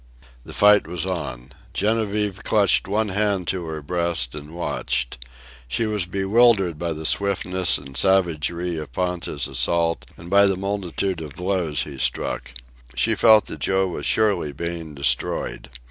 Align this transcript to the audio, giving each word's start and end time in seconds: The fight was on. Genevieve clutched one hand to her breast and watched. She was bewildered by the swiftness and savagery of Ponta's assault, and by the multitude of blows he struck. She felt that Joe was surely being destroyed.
The 0.43 0.53
fight 0.53 0.87
was 0.87 1.05
on. 1.05 1.51
Genevieve 1.75 2.43
clutched 2.43 2.87
one 2.87 3.09
hand 3.09 3.47
to 3.49 3.65
her 3.67 3.83
breast 3.83 4.33
and 4.33 4.55
watched. 4.55 5.23
She 5.67 5.85
was 5.85 6.07
bewildered 6.07 6.79
by 6.79 6.93
the 6.93 7.05
swiftness 7.05 7.77
and 7.77 7.95
savagery 7.95 8.77
of 8.79 8.91
Ponta's 8.91 9.47
assault, 9.47 10.07
and 10.17 10.27
by 10.27 10.47
the 10.47 10.57
multitude 10.57 11.21
of 11.21 11.35
blows 11.35 11.83
he 11.83 11.99
struck. 11.99 12.51
She 12.95 13.13
felt 13.13 13.45
that 13.45 13.59
Joe 13.59 13.87
was 13.89 14.07
surely 14.07 14.51
being 14.51 14.95
destroyed. 14.95 15.69